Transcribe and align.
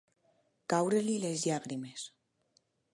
Caure-li 0.73 1.19
les 1.27 1.45
llàgrimes. 1.49 2.11